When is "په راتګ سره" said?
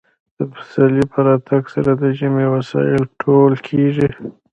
1.13-1.91